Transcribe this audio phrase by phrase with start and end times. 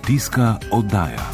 [0.00, 1.30] Kmetijska oddaja.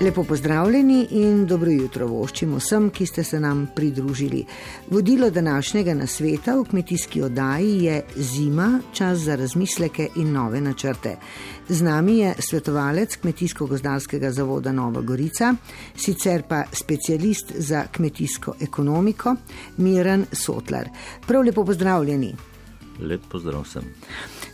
[0.00, 4.44] Lepo pozdravljeni in dobro jutro voščim vsem, ki ste se nam pridružili.
[4.90, 11.16] Vodilo današnjega nasveta v kmetijski oddaji je zima, čas za razmisleke in nove načrte.
[11.68, 15.54] Z nami je svetovalec Kmetijsko-gozdarskega zavoda Nova Gorica,
[15.96, 19.36] sicer pa specialist za kmetijsko ekonomiko
[19.76, 20.88] Miren Sotlar.
[21.26, 22.55] Prav lepo pozdravljeni.
[23.00, 23.84] Lep pozdrav vsem.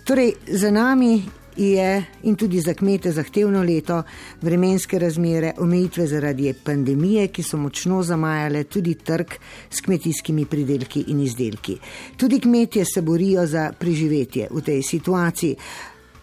[0.04, 1.22] Torej, za nami
[1.56, 4.02] je in tudi za kmete zahtevno leto,
[4.40, 9.34] vremenske razmere, omejitve zaradi pandemije, ki so močno zamajale tudi trg
[9.70, 11.78] s kmetijskimi pridelki in izdelki.
[12.16, 15.56] Tudi kmetje se borijo za preživetje v tej situaciji,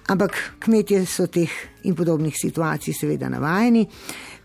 [0.07, 1.51] ampak kmetje so teh
[1.83, 3.87] in podobnih situacij seveda navajeni.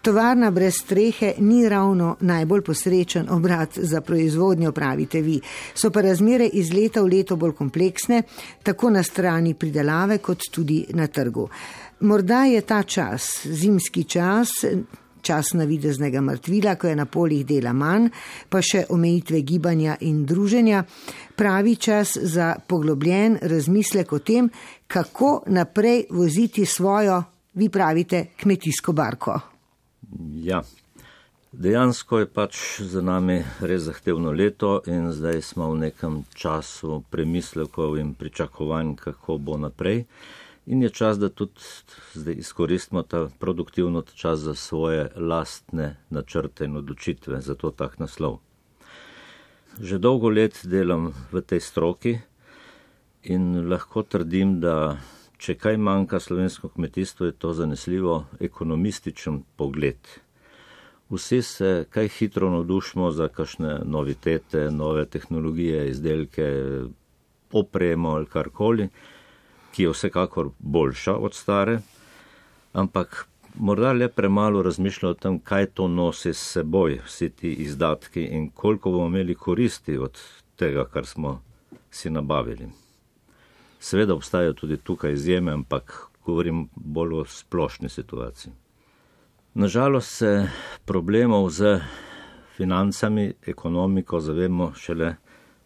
[0.04, 5.40] Tovarna brez strehe ni ravno najbolj posrečen obrat za proizvodnjo, pravite vi.
[5.74, 8.22] So pa razmere iz leta v leto bolj kompleksne,
[8.62, 11.48] tako na strani pridelave, kot tudi na trgu.
[12.00, 14.52] Morda je ta čas, zimski čas,
[15.22, 18.10] čas navideznega mrtvila, ko je na poljih dela manj,
[18.48, 20.84] pa še omejitve gibanja in druženja,
[21.36, 24.52] pravi čas za poglobljen razmislek o tem,
[24.86, 27.22] kako naprej voziti svojo,
[27.54, 29.40] vi pravite, kmetijsko barko.
[30.20, 30.62] Ja,
[31.52, 37.98] dejansko je pač za nami res zahtevno leto in zdaj smo v nekem času premislekov
[37.98, 40.04] in pričakovanj, kako bo naprej.
[40.66, 41.60] In je čas, da tudi
[42.14, 48.38] zdaj izkoristimo ta produktivno čas za svoje lastne načrte in odločitve, zato tak naslov.
[49.80, 52.18] Že dolgo let delam v tej stroki
[53.22, 54.96] in lahko trdim, da
[55.38, 59.98] Če kaj manjka slovensko kmetijstvo, je to zanesljivo ekonomističen pogled.
[61.10, 66.46] Vsi se kaj hitro navdušimo za kakšne novitete, nove tehnologije, izdelke,
[67.52, 68.88] opremo ali karkoli,
[69.74, 71.78] ki je vsekakor boljša od stare,
[72.72, 78.24] ampak morda le premalo razmišlja o tem, kaj to nosi s seboj, vsi ti izdatki
[78.24, 80.18] in koliko bomo imeli koristi od
[80.56, 81.42] tega, kar smo
[81.90, 82.83] si nabavili.
[83.84, 88.52] Seveda obstajajo tudi tukaj izjeme, ampak govorim bolj o splošni situaciji.
[89.54, 90.48] Nažalost se
[90.84, 91.80] problemov z
[92.56, 95.14] financami, ekonomiko zavemo šele,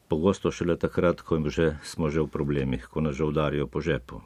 [0.08, 4.20] pogosto šele takrat, ko že, smo že v problemih, ko nas že udarijo po žepu,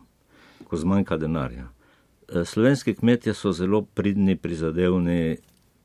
[0.69, 1.69] ko zmanjka denarja.
[1.69, 5.37] E, slovenski kmetje so zelo pridni, prizadevni,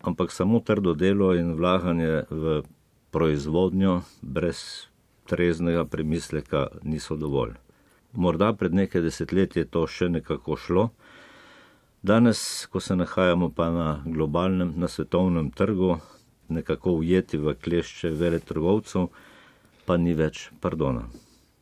[0.01, 2.63] ampak samo trdo delo in vlaganje v
[3.11, 4.87] proizvodnjo brez
[5.27, 7.66] treznega premisleka niso dovolj
[8.17, 10.89] morda pred nekaj desetletji to še nekako šlo.
[12.01, 15.97] Danes, ko se nahajamo pa na globalnem, na svetovnem trgu,
[16.49, 19.09] nekako ujeti v klešče vele trgovcev,
[19.85, 21.05] pa ni več pardona.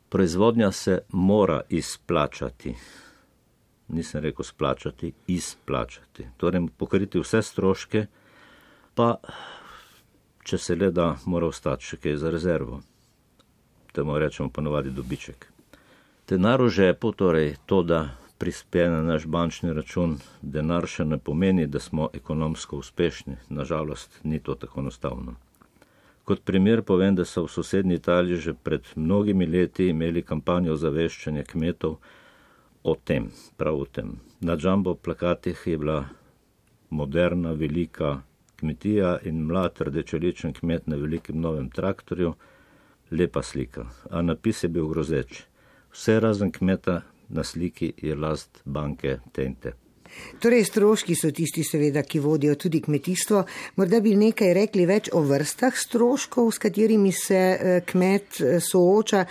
[0.10, 2.76] Proizvodnja se mora izplačati.
[3.88, 6.28] Nisem rekel splačati, izplačati.
[6.38, 8.06] Torej, pokriti vse stroške,
[8.96, 9.16] pa
[10.46, 12.80] če se le da, mora ostati še kaj za rezervo.
[13.94, 15.55] Temu rečemo ponovadi dobiček.
[16.26, 21.68] Denar v žepu, torej to, da prispe na naš bančni račun, denar še ne pomeni,
[21.70, 23.38] da smo ekonomsko uspešni.
[23.54, 25.36] Nažalost, ni to tako enostavno.
[26.26, 31.46] Kot primer povem, da so v sosednji Italiji že pred mnogimi leti imeli kampanjo zaveščanja
[31.46, 32.00] kmetov
[32.82, 34.18] o tem, prav o tem.
[34.42, 36.04] Na džambo plakatih je bila
[36.90, 38.24] moderna, velika
[38.58, 42.34] kmetija in mlad rdečeličen kmet na velikem novem traktorju,
[43.12, 45.46] lepa slika, a napis je bil grozeč
[45.96, 49.74] vse razen kmeta na sliki je last banke Tente.
[50.40, 53.42] Torej, stroški so tisti, seveda, ki vodijo tudi kmetijstvo.
[53.80, 59.26] Morda bi nekaj rekli več o vrstah stroškov, s katerimi se eh, kmet eh, sooča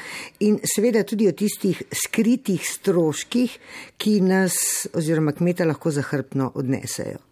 [0.44, 3.58] in seveda tudi o tistih skritih stroških,
[3.96, 4.56] ki nas
[4.92, 7.22] oziroma kmeta lahko zahrbno odnesejo.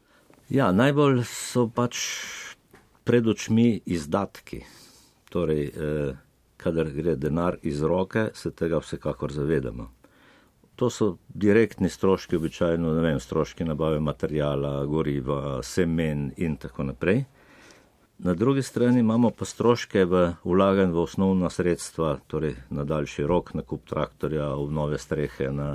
[0.53, 1.99] Ja, najbolj so pač
[3.05, 4.63] pred očmi izdatki.
[5.33, 6.32] Torej, eh,
[6.63, 9.89] kadar gre denar iz roke, se tega vsekakor zavedamo.
[10.81, 17.25] To so direktni stroški, običajno vem, stroški nabave materijala, goriva, semen in tako naprej.
[18.23, 23.55] Na drugi strani imamo pa stroške v vlaganju v osnovna sredstva, torej na daljši rok,
[23.55, 25.71] na kup traktorja, v nove strehe, na,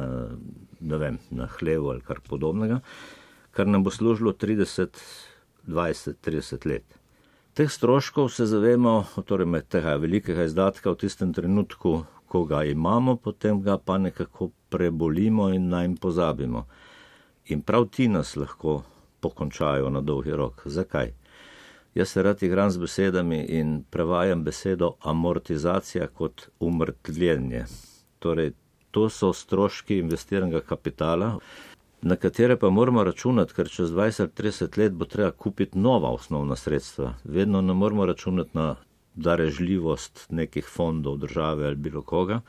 [0.79, 2.79] vem, na hlevo ali kar podobnega,
[3.51, 4.95] kar nam bo služilo 30,
[5.67, 6.96] 20, 30 let.
[7.57, 13.15] Teh stroškov se zavemo, torej med tega velikega izdatka v tistem trenutku, ko ga imamo,
[13.17, 16.61] potem ga pa nekako prebolimo in naj jim pozabimo.
[17.49, 18.83] In prav ti nas lahko
[19.19, 20.61] pokončajo na dolgi rok.
[20.65, 21.09] Zakaj?
[21.95, 27.65] Jaz se rad igram z besedami in prevajam besedo amortizacija kot umrtljenje.
[28.19, 28.53] Torej,
[28.91, 31.39] to so stroški investiranega kapitala,
[32.01, 37.13] na katere pa moramo računati, ker čez 20-30 let bo treba kupiti nova osnovna sredstva.
[37.23, 38.75] Vedno ne moramo računati na
[39.15, 42.41] darežljivost nekih fondov države ali bilo koga.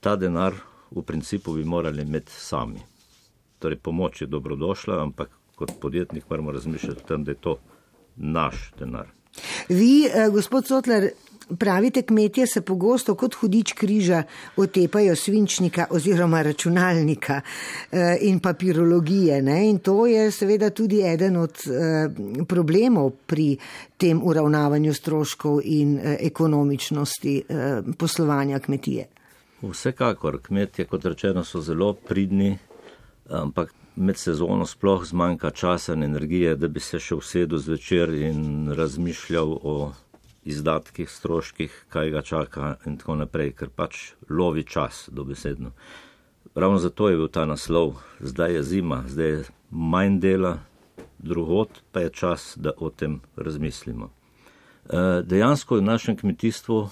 [0.00, 0.54] Ta denar
[0.90, 2.80] v principu bi morali imeti sami.
[3.58, 7.58] Torej, pomoč je dobrodošla, ampak kot podjetnik moramo razmišljati o tem, da je to
[8.16, 9.06] naš denar.
[9.68, 11.10] Vi, eh, gospod Sotler,
[11.58, 14.22] pravite, kmetje se pogosto kot hudič križa
[14.56, 19.42] otepajo svinčnika oziroma računalnika eh, in papirologije.
[19.42, 19.70] Ne?
[19.70, 22.08] In to je seveda tudi eden od eh,
[22.48, 23.56] problemov pri
[23.96, 27.42] tem uravnavanju stroškov in ekonomičnosti
[27.98, 29.06] poslovanja kmetije.
[29.62, 32.58] Vsekakor, kmetje, kot rečeno, so zelo pridni,
[33.28, 38.70] ampak med sezono sploh zmanjka časa in energije, da bi se še usedel zvečer in
[38.76, 39.74] razmišljal o
[40.44, 45.72] izdatkih, stroških, kaj ga čaka in tako naprej, ker pač lovi čas dobesedno.
[46.54, 50.58] Ravno zato je bil ta naslov, zdaj je zima, zdaj je manj dela,
[51.18, 54.10] drugot pa je čas, da o tem razmislimo.
[54.10, 56.88] E, dejansko je v našem kmetijstvu,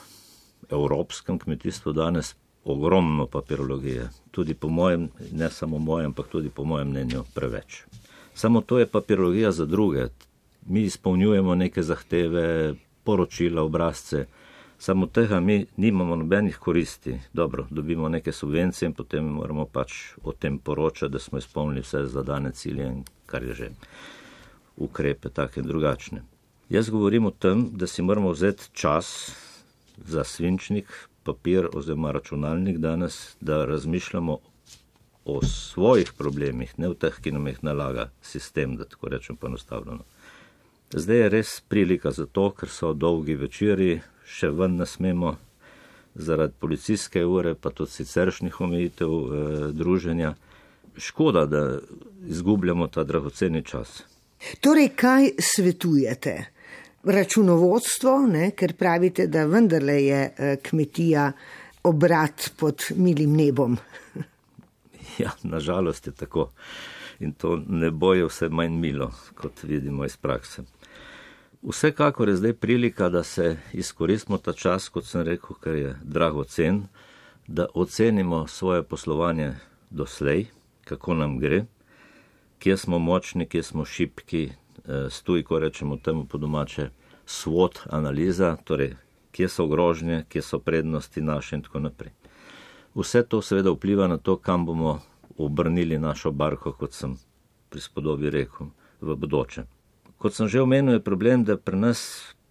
[0.70, 2.34] evropskem kmetijstvu danes
[2.64, 7.84] ogromno papirologije, tudi po mojem, ne samo mojem, ampak tudi po mojem mnenju preveč.
[8.34, 10.08] Samo to je papirologija za druge.
[10.66, 12.74] Mi izpolnjujemo neke zahteve,
[13.06, 14.26] poročila, obrazce,
[14.78, 17.18] samo tega mi nimamo nobenih koristi.
[17.32, 19.92] Dobro, dobimo neke subvencije in potem moramo pač
[20.22, 23.70] o tem poročati, da smo izpolnili vse zadane cilje in kar je že
[24.76, 26.22] ukrepe, take in drugačne.
[26.68, 29.32] Jaz govorim o tem, da si moramo vzeti čas
[29.96, 30.90] za svinčnik,
[31.24, 34.38] papir oziroma računalnik danes, da razmišljamo
[35.24, 40.04] o svojih problemih, ne v teh, ki nam jih nalaga sistem, da tako rečem poenostavljeno.
[40.90, 45.36] Zdaj je res prilika za to, ker so dolgi večeri, še ven ne smemo
[46.14, 50.34] zaradi policijske ure, pa tudi siceršnjih omejitev eh, druženja.
[50.96, 51.78] Škoda, da
[52.26, 54.02] izgubljamo ta dragoceni čas.
[54.60, 56.36] Torej, kaj svetujete?
[57.06, 61.32] računovodstvo, ne, ker pravite, da vendarle je eh, kmetija
[61.82, 63.76] obrat pod milim nebom.
[65.18, 66.50] Ja, nažalost je tako.
[67.20, 70.62] In to ne boje vse manj milo, kot vidimo iz prakse.
[71.62, 76.44] Vsekakor je zdaj prilika, da se izkoristimo ta čas, kot sem rekel, ker je drago
[76.44, 76.86] cen,
[77.46, 79.54] da ocenimo svoje poslovanje
[79.90, 80.46] doslej,
[80.84, 81.64] kako nam gre,
[82.58, 84.50] kje smo močni, kje smo šipki,
[84.88, 86.90] Eh, stoji, ko rečemo temu po domače,
[87.26, 88.94] svod analiza, torej
[89.32, 92.12] kje so grožnje, kje so prednosti naše in tako naprej.
[92.94, 95.00] Vse to seveda vpliva na to, kam bomo
[95.38, 97.16] obrnili našo barko, kot sem
[97.68, 98.70] pri spodobi rekel,
[99.00, 99.64] v bodoče.
[100.18, 102.00] Kot sem že omenil, je problem, da pri nas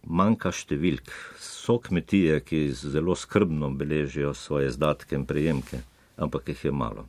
[0.05, 1.09] manjka številk.
[1.41, 5.81] So kmetije, ki zelo skrbno beležijo svoje izdatke in prejemke,
[6.17, 7.07] ampak jih je malo.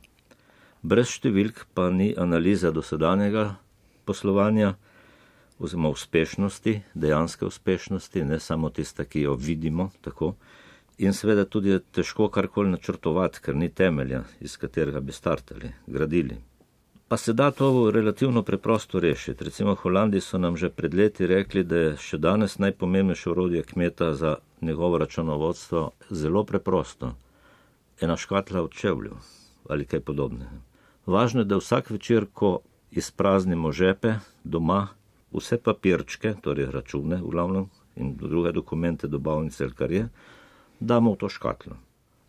[0.81, 3.57] Brez številk pa ni analiza dosedanjega
[4.09, 4.75] poslovanja,
[5.59, 9.91] oziroma uspešnosti, dejanske uspešnosti, ne samo tiste, ki jo vidimo.
[10.01, 10.35] Tako.
[10.97, 16.37] In seveda tudi je težko karkoli načrtovati, ker ni temelja, iz katerega bi startali, gradili.
[17.07, 19.43] Pa se da to relativno preprosto rešiti.
[19.43, 23.63] Recimo v Holandiji so nam že pred leti rekli, da je še danes najpomembnejše urodje
[23.63, 27.15] kmeta za njegovo računovodstvo zelo preprosto.
[28.01, 29.15] Ena škatla od čevlju
[29.69, 30.59] ali kaj podobnega.
[31.05, 32.59] Važno je, da vsak večer, ko
[32.91, 34.87] izpraznimo žepe doma,
[35.31, 40.09] vse papirčke, torej račune, v glavnem, in druge dokumente, dobavnice ali kar je,
[40.79, 41.75] damo v to škatlo.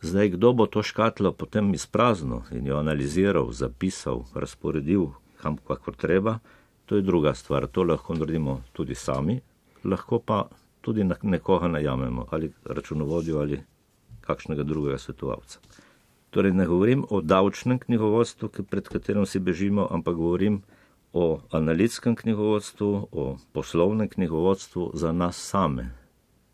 [0.00, 5.11] Zdaj, kdo bo to škatlo potem izpraznil in jo analiziral, zapisal, razporedil,
[5.43, 6.38] kam kakor treba,
[6.87, 7.67] to je druga stvar.
[7.67, 9.40] To lahko naredimo tudi sami,
[9.85, 10.49] lahko pa
[10.81, 13.61] tudi nekoga najamemo, ali računovodjo ali
[14.21, 15.59] kakšnega drugega svetovalca.
[16.31, 20.62] Torej, ne govorim o davčnem knjigovodstvu, pred katerim si bežimo, ampak govorim
[21.12, 25.90] o analitskem knjigovodstvu, o poslovnem knjigovodstvu za nas same.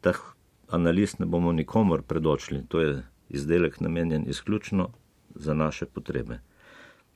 [0.01, 0.21] Teh
[0.69, 3.03] analiz ne bomo nikomor predočili, to je
[3.35, 4.89] izdelek namenjen izključno
[5.35, 6.41] za naše potrebe.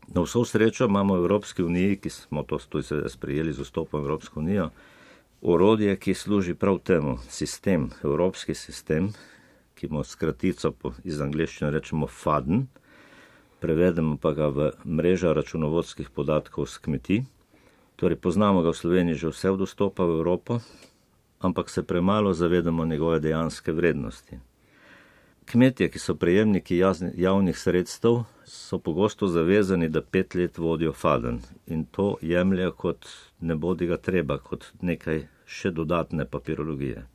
[0.08, 2.58] Na vso srečo imamo v Evropski uniji, ki smo to
[3.08, 4.70] sprejeli z vstopom v Evropsko unijo,
[5.42, 9.12] orodje, ki služi prav temu, sistem, evropski sistem,
[9.74, 10.72] ki mu skratico
[11.04, 12.64] iz angleščine rečemo FADN,
[13.60, 17.22] prevedemo pa ga v mrežo računovodskih podatkov z kmetij.
[17.98, 20.58] Torej, poznamo ga v Sloveniji že vse od vstopa v Evropo,
[21.38, 24.47] ampak se premalo zavedamo njegove dejanske vrednosti.
[25.48, 26.76] Kmetje, ki so prejemniki
[27.16, 33.08] javnih sredstev, so pogosto zavezani, da pet let vodijo faden in to jemljajo kot
[33.40, 37.06] ne bodi ga treba, kot nekaj še dodatne papirologije.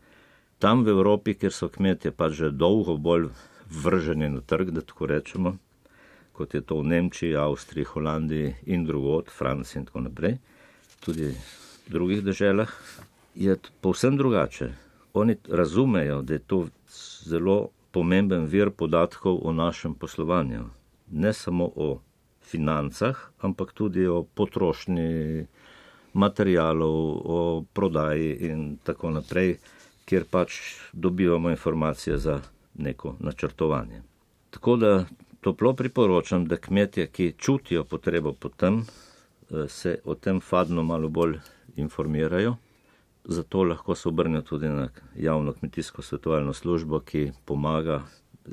[0.60, 3.30] Tam v Evropi, kjer so kmetje pa že dolgo bolj
[3.84, 5.58] vrženi na trg, da tako rečemo,
[6.34, 10.40] kot je to v Nemčiji, Avstriji, Holandiji in drugod, Franciji in tako naprej,
[11.06, 12.74] tudi v drugih državah,
[13.36, 14.72] je povsem drugače.
[15.14, 16.66] Oni razumejo, da je to
[17.30, 20.66] zelo pomemben vir podatkov o našem poslovanju.
[21.12, 22.02] Ne samo o
[22.42, 25.46] financah, ampak tudi o potrošnji
[26.14, 29.58] materijalov, o prodaji in tako naprej,
[30.06, 30.58] kjer pač
[30.94, 32.42] dobivamo informacije za
[32.76, 34.02] neko načrtovanje.
[34.50, 35.06] Tako da
[35.42, 41.10] toplo priporočam, da kmetje, ki čutijo potrebo po tem, eh, se o tem fadno malo
[41.10, 41.40] bolj
[41.76, 42.56] informirajo.
[43.26, 48.02] Zato lahko se obrnejo tudi na javno kmetijsko svetovalno službo, ki pomaga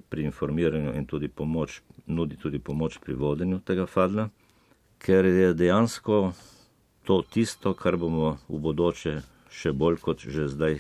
[0.08, 4.28] pri informiranju in tudi pomoč, nudi tudi pomoč pri vodenju tega fadla,
[4.98, 6.32] ker je dejansko
[7.02, 9.16] to tisto, kar bomo v bodoče
[9.50, 10.78] še bolj kot že zdaj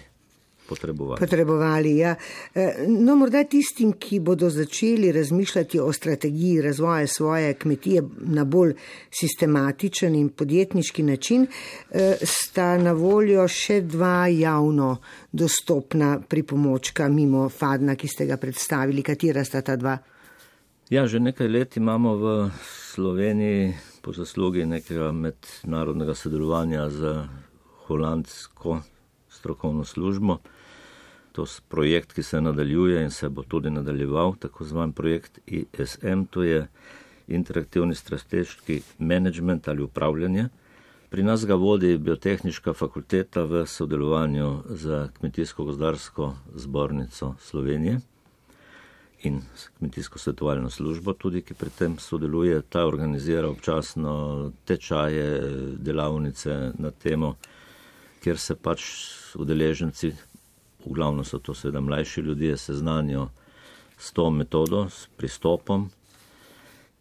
[0.70, 1.20] potrebovali.
[1.20, 2.14] potrebovali ja.
[2.54, 8.74] E, no, morda tistim, ki bodo začeli razmišljati o strategiji razvoja svoje kmetije na bolj
[9.10, 11.46] sistematičen in podjetniški način,
[11.90, 14.96] e, sta na voljo še dva javno
[15.32, 19.02] dostopna pripomočka mimo Fadna, ki ste ga predstavili.
[19.02, 19.98] Katera sta ta dva?
[20.90, 22.50] Ja, že nekaj let imamo v
[22.94, 27.12] Sloveniji po zaslugi nekega mednarodnega sodelovanja z
[27.86, 28.80] holandsko
[29.28, 30.40] strokovno službo.
[31.32, 36.24] To je projekt, ki se nadaljuje in se bo tudi nadaljeval, tako zvan projekt ISM,
[36.30, 36.66] to je
[37.28, 40.48] interaktivni strateški management ali upravljanje.
[41.10, 48.00] Pri nas ga vodi Biotehnička fakulteta v sodelovanju z Kmetijsko-gozdarsko zbornico Slovenije
[49.22, 49.40] in
[49.78, 52.62] Kmetijsko svetovalno službo, tudi ki pri tem sodeluje.
[52.62, 55.40] Ta organizira občasno tečaje,
[55.76, 57.34] delavnice na temo,
[58.22, 58.86] kjer se pač
[59.34, 60.12] udeleženci
[60.86, 63.28] v glavnem so to seveda mlajši ljudje, seznanijo
[63.98, 65.90] s to metodo, s pristopom.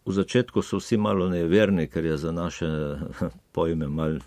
[0.06, 2.66] V začetku so vsi malo neverni, ker je za naše
[3.56, 4.18] pojme mal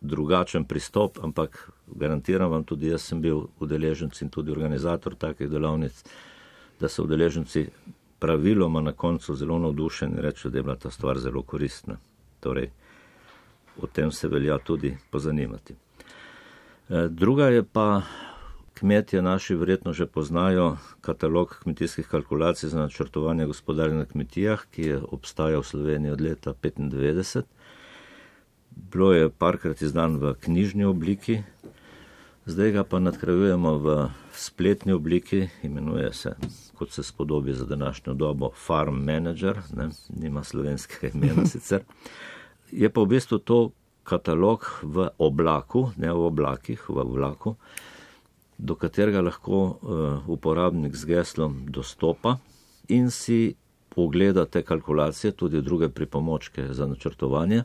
[0.00, 6.04] drugačen pristop, ampak garantiram vam, tudi jaz sem bil udeleženc in tudi organizator takih delavnic,
[6.80, 7.66] da so udeleženci
[8.18, 11.96] praviloma na koncu zelo navdušeni in rečejo, da je bila ta stvar zelo koristna.
[12.40, 12.70] Torej,
[13.80, 15.74] o tem se velja tudi pozanimati.
[16.88, 18.02] Eh, druga je pa
[18.74, 25.02] Kmetje naši verjetno že poznajo katalog kmetijskih kalkulacij za načrtovanje gospodarja na kmetijah, ki je
[25.10, 27.42] obstajal v Sloveniji od leta 1995.
[28.70, 31.42] Bilo je parkrat izdan v knjižni obliki,
[32.46, 36.34] zdaj ga pa nadkrajujemo v spletni obliki, imenuje se,
[36.74, 41.86] kot se spodobi za današnjo dobo, Farm Manager, ne, nima slovenskega imena sicer.
[42.72, 43.70] Je pa v bistvu to
[44.02, 47.54] katalog v oblaku, ne v oblakih, v oblaku
[48.58, 52.38] do katerega lahko uh, uporabnik z geslom dostopa
[52.88, 53.54] in si
[53.94, 57.62] pogleda te kalkulacije, tudi druge pripomočke za načrtovanje.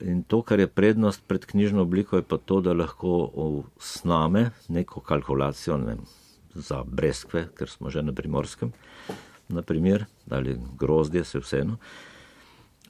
[0.00, 5.00] In to, kar je prednost pred knjižno obliko, je pa to, da lahko sname neko
[5.00, 5.96] kalkulacijo ne,
[6.54, 8.72] za breskve, ker smo že na primorskem,
[9.48, 11.76] naprimer, ali grozdje, se vseeno,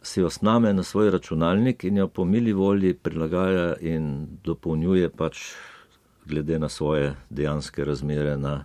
[0.03, 5.43] si jo sname na svoj računalnik in jo po mili volji prilagaja in dopolnjuje pač
[6.29, 8.37] glede na svoje dejanske razmere.
[8.37, 8.65] Na,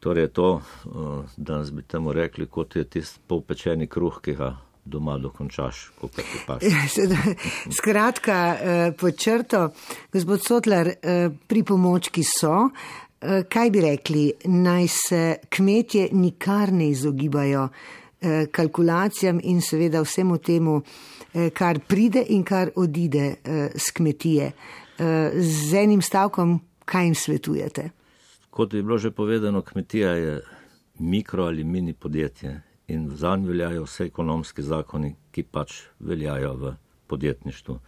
[0.00, 0.90] torej, to, eh,
[1.36, 6.22] danes bi temu rekli, kot je tisti polpečeni kruh, ki ga doma dokončaš, kot ti
[6.46, 6.62] paš.
[7.78, 9.68] Skratka, eh, pod črto,
[10.12, 12.70] gospod Sotler, eh, pri pomočki so.
[13.48, 17.68] Kaj bi rekli, naj se kmetje nikar ne izogibajo
[18.52, 20.80] kalkulacijam in seveda vsemu temu,
[21.52, 23.34] kar pride in kar odide
[23.74, 24.52] z kmetije.
[25.36, 27.90] Z enim stavkom, kaj jim svetujete?
[28.50, 30.40] Kot je bilo že povedano, kmetija je
[30.98, 36.72] mikro ali mini podjetje in za njo veljajo vse ekonomski zakoni, ki pač veljajo v
[37.06, 37.78] podjetništvu.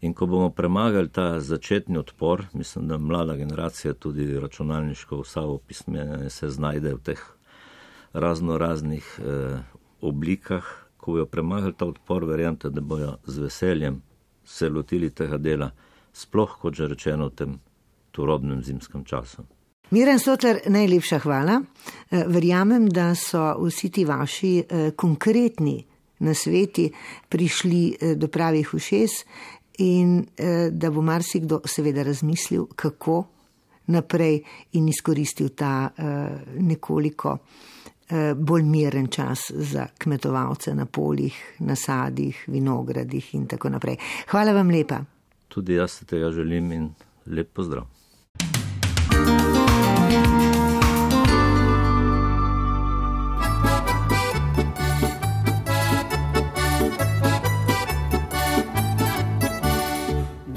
[0.00, 6.30] In ko bomo premagali ta začetni odpor, mislim, da mlada generacija, tudi računalniško, vsa opismenje
[6.30, 7.22] se znajde v teh
[8.12, 9.58] razno raznih eh,
[10.00, 10.64] oblikah.
[10.96, 14.02] Ko bojo premagali ta odpor, verjamete, da bojo z veseljem
[14.44, 15.70] se lotili tega dela,
[16.12, 17.58] sploh kot že rečeno v tem
[18.14, 19.42] turobnem zimskem času.
[19.90, 21.60] Miren Sotler, najlepša hvala.
[22.10, 25.84] Eh, verjamem, da so vsi ti vaši eh, konkretni
[26.18, 26.88] nasveti
[27.28, 29.24] prišli eh, do pravih ušes
[29.78, 30.26] in
[30.70, 33.24] da bo marsikdo seveda razmislil, kako
[33.90, 34.36] naprej
[34.78, 35.90] in izkoristil ta
[36.54, 37.32] nekoliko
[38.36, 43.96] bolj miren čas za kmetovalce na poljih, nasadih, vinogradih in tako naprej.
[44.30, 45.00] Hvala vam lepa.
[45.48, 46.88] Tudi jaz se tega želim in
[47.26, 48.03] lep pozdrav.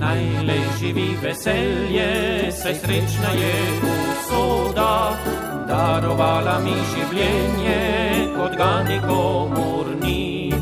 [0.07, 2.10] Najlej živi veselje,
[2.51, 3.55] saj srečna je
[3.86, 5.17] usoda,
[5.67, 7.81] darovala mi življenje,
[8.38, 10.53] kot ga nikomur ni.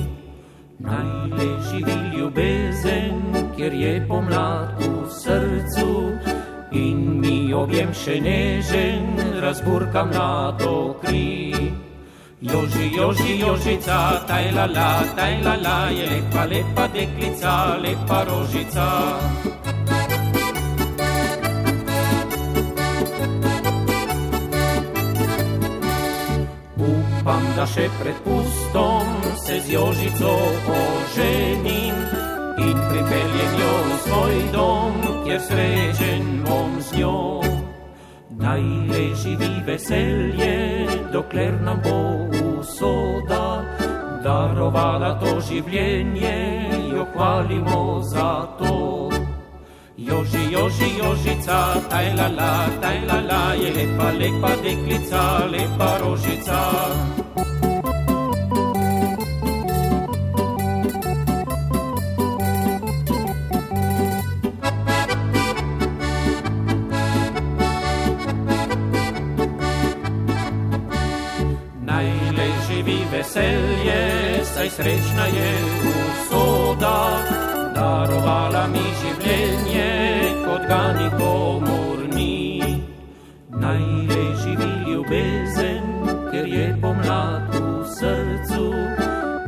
[0.79, 3.21] Najlej živi ljubezen,
[3.55, 4.84] kjer je pomlad
[7.65, 9.05] objem še nežen,
[9.41, 11.53] razburkam na to kri.
[12.45, 18.89] Joži, joži, jožica, taj la la, taj la la, je lepa, lepa deklica, lepa rožica.
[27.25, 29.09] upam, da še pred pustom
[29.41, 30.35] se z Jožico
[30.77, 31.97] oženim
[32.61, 34.93] in pripeljem jo v svoj dom,
[35.25, 37.54] kjer srečen bom z njo.
[38.45, 40.53] Naj le živi veselje,
[41.13, 41.97] dokler nam bo
[42.59, 43.65] usoda
[44.25, 46.35] darovala to življenje,
[46.93, 47.81] jo hvalimo
[48.13, 48.75] za to.
[49.97, 51.59] Joži, joži, jožica,
[51.89, 52.53] taj la la,
[52.85, 56.63] taj la la, je lepa, lepa deklica, lepa rožica.
[73.35, 75.51] Veselje, saj srečna je
[75.91, 77.19] usoda,
[77.75, 79.91] darovala mi življenje,
[80.45, 82.61] kot ga nikomor ni.
[83.49, 85.83] Naj le živi ljubezen,
[86.31, 88.71] ker je pomlad v srcu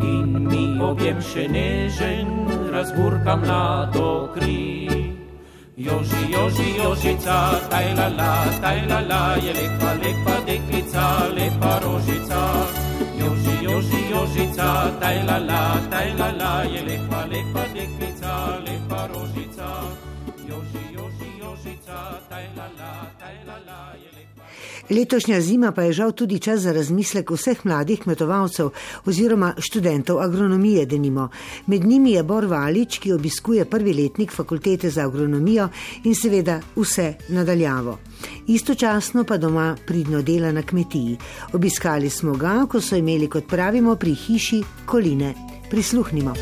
[0.03, 2.33] in mi objem še nežen,
[2.71, 5.15] razburka mlado kri.
[5.77, 7.37] Joži, joži, jožica,
[7.69, 11.05] taj la la, taj la la, je lepa, lepa deklica,
[11.37, 12.66] lepa rožica.
[13.19, 18.33] Joži, joži, jožica, taj la la, taj la la, je lepa, lepa deklica,
[18.65, 19.69] lepa rožica.
[20.49, 21.97] Joži, joži, jožica,
[22.29, 24.16] taj la la, taj la la, je lepa.
[24.89, 28.69] Letošnja zima pa je žal tudi čas za razmislek vseh mladih kmetovalcev
[29.05, 31.29] oziroma študentov agronomije denimo.
[31.65, 35.69] Med njimi je Bor Valič, ki obiskuje prvi letnik fakultete za agronomijo
[36.03, 37.97] in seveda vse nadaljavo.
[38.47, 41.17] Istočasno pa doma pridno dela na kmetiji.
[41.53, 45.33] Obiskali smo ga, ko so imeli, kot pravimo, pri hiši koline.
[45.69, 46.33] Prisluhnimo.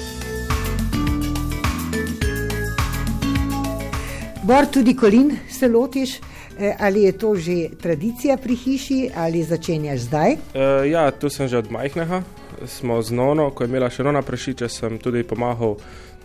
[4.43, 6.19] Bor, tudi kolin se lotiš.
[6.59, 10.31] Eh, Ali je to že tradicija pri hiši ali začenjaš zdaj?
[10.31, 12.23] Uh, ja, tu sem že od majhnega.
[12.65, 15.75] Smo z nono, ko je imela še nona prešiče, sem tudi pomagal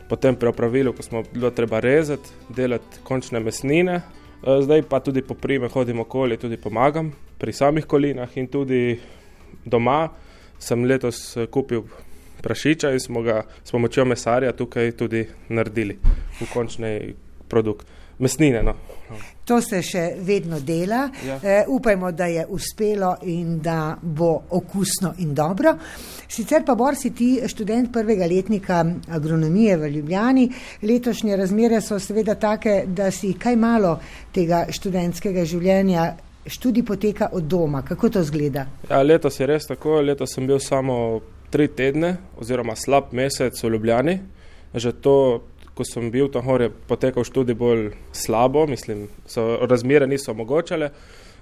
[0.09, 4.03] potem pri opravilu, ko smo bilo treba rezati, delati končne mesnine.
[4.43, 9.01] Uh, zdaj pa tudi po prime hodim okoli, tudi pomagam pri samih kolinah in tudi
[9.67, 10.09] doma
[10.59, 11.83] sem letos kupil
[12.43, 15.99] prašiča in smo ga s pomočjo mesarja tukaj tudi naredili
[16.41, 17.15] v končni
[17.49, 17.87] produkt.
[18.21, 18.75] Mesnine, no.
[19.45, 21.09] To se še vedno dela.
[21.27, 21.39] Ja.
[21.43, 25.75] E, upajmo, da je uspelo in da bo okusno in dobro.
[26.29, 30.47] Sicer pa, Bor, si ti študent prvega letnika agronomije v Ljubljani.
[30.83, 33.97] Letošnje razmere so seveda take, da si kaj malo
[34.35, 36.11] tega študentskega življenja.
[36.47, 37.83] Študij poteka od doma.
[37.83, 38.67] Kako to zgleda?
[38.89, 39.99] Ja, letos je res tako.
[40.01, 44.21] Letos sem bil samo tri tedne, oziroma slab mesec v Ljubljani.
[44.75, 45.17] Že to,
[45.75, 50.91] ko sem bil tam gor, je potekal študij bolj slabo, mislim, so razmere niso omogočale.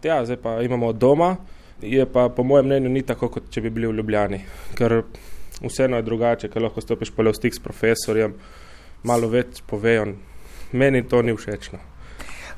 [0.03, 1.37] Ja, zdaj pa imamo doma,
[1.83, 4.41] je pa po mojem mnenju ni tako, kot če bi bili v Ljubljani.
[4.79, 5.03] Ker
[5.62, 8.35] vseeno je drugače, ker lahko stopiš pa le v stik s profesorjem,
[9.03, 10.12] malo več povejo.
[10.73, 11.81] Meni to ni všečno.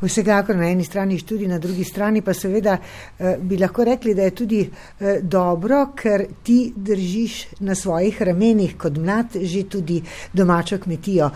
[0.01, 4.23] Vsekakor na eni strani študij, na drugi strani pa seveda eh, bi lahko rekli, da
[4.23, 10.79] je tudi eh, dobro, ker ti držiš na svojih ramenih kot mlad že tudi domačo
[10.79, 11.31] kmetijo.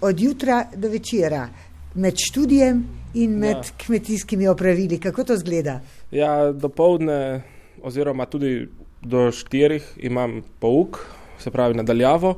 [0.00, 1.48] Od jutra do večera,
[1.94, 3.62] med študijem in med ja.
[3.86, 5.00] kmetijskimi opravili.
[5.00, 5.80] Kako to zgleda?
[6.10, 7.42] Ja, do povdne,
[7.82, 8.68] oziroma tudi
[9.02, 10.98] do štirih, imam pouk,
[11.38, 12.36] se pravi nadaljavo,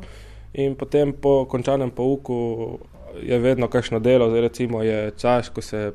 [0.54, 2.78] in potem po končanem pouku
[3.22, 5.92] je vedno kakšno delo, zdaj recimo je čas, ko se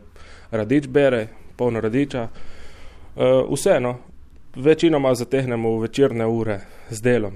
[0.51, 1.27] radič bere,
[1.57, 2.27] polno radiča.
[3.15, 3.97] Uh, vseeno,
[4.55, 7.33] večinoma zatehnemo v večerne ure z delom.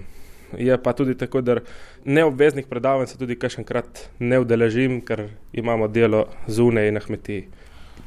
[0.57, 1.57] Je pa tudi tako, da
[2.05, 7.47] neobveznih predavanj se tudi kakšenkrat ne udeležim, ker imamo delo zunaj na kmetiji.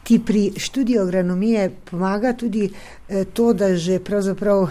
[0.04, 2.70] Ti pri študiju agronomije pomaga tudi
[3.08, 4.68] eh, to, da že pravzaprav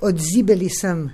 [0.00, 1.10] odzibeli sem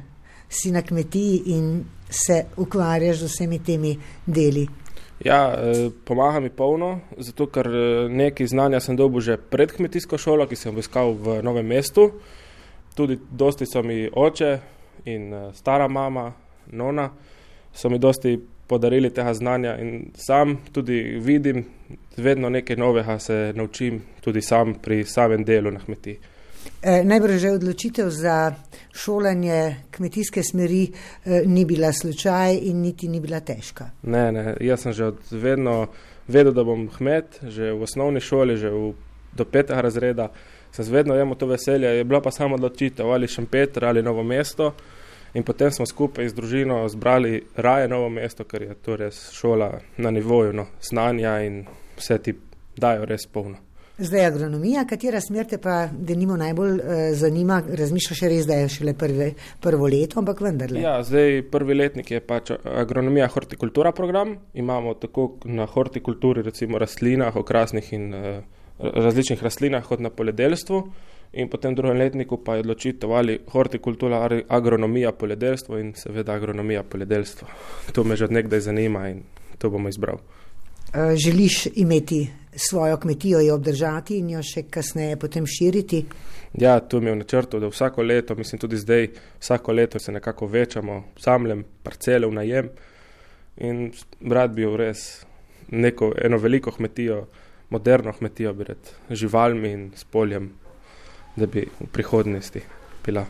[0.48, 4.66] si na kmetiji in se ukvarjaš z vsemi temi deli.
[5.24, 10.18] Ja, eh, pomaga mi polno, zato ker eh, nekaj znanja sem dobil že pred kmetijsko
[10.18, 12.10] šolo, ki sem obiskal v novem mestu.
[12.94, 14.58] Tudi dosti so mi oče
[15.04, 16.32] in eh, stara mama,
[16.72, 17.10] nona,
[17.72, 18.34] so mi dosti
[18.66, 21.64] podarili tega znanja in sam tudi vidim,
[22.16, 26.18] vedno nekaj novega se naučim tudi sam pri samem delu na kmetiji.
[26.82, 28.54] E, najbrž že odločitev za
[28.94, 33.90] šolanje kmetijske smeri e, ni bila slučaj in niti ni bila težka.
[34.02, 35.86] Ne, ne, jaz sem že od vedno
[36.28, 38.92] vedel, da bom kmet, že v osnovni šoli, že v,
[39.32, 40.28] do petega razreda.
[40.72, 44.72] Sem vedno imel to veselje, je bila pa samo odločitev ali Šempeter ali novo mesto.
[45.34, 49.70] In potem smo skupaj z družino zbrali raje novo mesto, ker je to res šola
[49.96, 51.64] na nivoju no, znanja in
[51.96, 52.34] vse ti
[52.76, 53.71] dajo res polno.
[54.02, 58.70] Zdaj agronomija, katera smer te pa, da nimo najbolj uh, zanima, razmišljaš res, da je
[58.74, 59.28] šele prve,
[59.62, 60.82] prvo leto, ampak vendarle.
[60.82, 64.34] Ja, zdaj prvi letnik je pač agronomija hortikultura program.
[64.58, 68.42] Imamo tako na hortikulturi recimo rastlinah, okrasnih in uh,
[68.82, 70.82] različnih rastlinah kot na poljedelstvu
[71.32, 76.34] in potem v drugem letniku pa je odločitev ali hortikultura ali agronomija poljedelstvo in seveda
[76.34, 77.48] agronomija poljedelstvo.
[77.92, 79.22] To me že od nekdaj zanima in
[79.58, 80.18] to bomo izbral.
[80.94, 86.04] Eh, želiš imeti svojo kmetijo, jo obdržati in jo še kasneje potem širiti?
[86.60, 89.08] Ja, tu mi je v načrtu, da vsako leto, mislim tudi zdaj,
[89.40, 92.72] vsako leto se nekako večamo, samlem parcele v najem
[93.56, 93.92] in
[94.28, 95.24] rad bi v res
[95.70, 97.26] neko, eno veliko kmetijo,
[97.70, 100.52] moderno kmetijo, bi rad, živalmi in s poljem
[101.36, 102.60] da bi v prihodnosti
[103.04, 103.24] bila.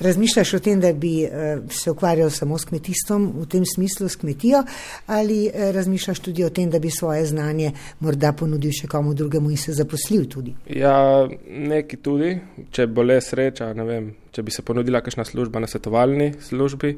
[0.00, 4.16] Razmišljaš o tem, da bi uh, se ukvarjal samo s kmetijstvom, v tem smislu s
[4.16, 4.62] kmetijo,
[5.06, 9.50] ali uh, razmišljaš tudi o tem, da bi svoje znanje morda ponudil še komu drugemu
[9.50, 10.54] in se zaposlil tudi?
[10.70, 12.36] Ja, neki tudi,
[12.70, 16.94] če bo le sreča, ne vem, če bi se ponudila kakšna služba na svetovalni službi,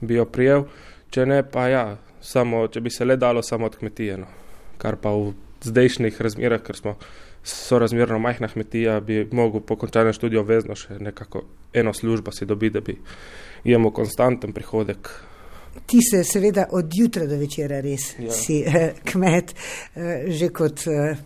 [0.00, 0.66] bi jo prijel,
[1.10, 1.86] če ne pa ja,
[2.20, 4.26] samo, če bi se le dalo samo od kmetije, no.
[4.80, 6.96] Kar pa v zdajšnjih razmerah, ker smo
[7.44, 12.46] so razmerno majhna kmetija, bi mogel po končanem študiju obvezno še nekako eno službo si
[12.46, 12.96] dobiti, da bi
[13.64, 15.10] imel konstanten prihodek.
[15.86, 18.32] Ti se seveda od jutra do večera res ja.
[18.34, 19.54] si eh, kmet,
[19.94, 21.16] eh, že kot eh,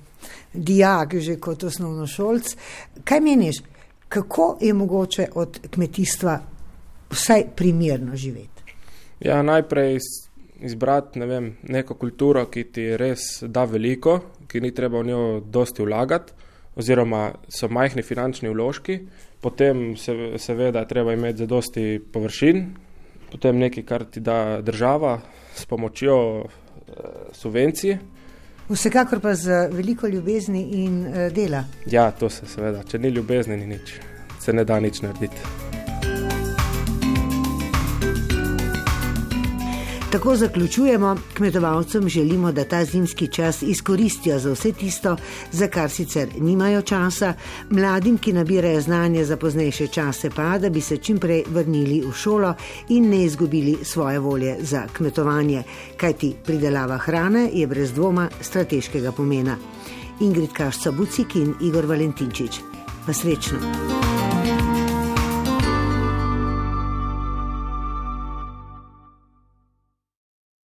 [0.52, 2.56] dijak, že kot osnovnošolc.
[3.04, 3.62] Kaj meniš,
[4.08, 6.38] kako je mogoče od kmetijstva
[7.10, 8.76] vsaj primerno živeti?
[9.20, 9.98] Ja, najprej
[10.64, 15.20] izbrati ne vem, neko kulturo, ki ti res da veliko, ki ni treba v njo
[15.40, 16.32] dosti vlagati,
[16.76, 18.98] oziroma so majhni finančni vložki,
[19.40, 22.64] potem se, seveda treba imeti za dosti površin,
[23.30, 25.18] potem nekaj, kar ti da država
[25.54, 26.48] s pomočjo uh,
[27.32, 27.98] subvencij.
[28.68, 31.64] Vsekakor pa z veliko ljubezni in uh, dela.
[31.86, 33.98] Ja, to se seveda, če ni ljubezni, ni nič,
[34.40, 35.73] se ne da nič narediti.
[40.14, 45.16] Tako zaključujemo, kmetovalcem želimo, da ta zimski čas izkoristijo za vse tisto,
[45.52, 47.34] za kar sicer nimajo časa,
[47.70, 52.54] mladim, ki nabirajo znanje za poznejše čase, pa da bi se čimprej vrnili v šolo
[52.88, 55.62] in ne izgubili svoje volje za kmetovanje,
[55.96, 59.56] kajti pridelava hrane je brez dvoma strateškega pomena.
[60.20, 62.60] Ingrid Kašca Bucik in Igor Valentinčič.
[63.06, 64.13] Pa srečno!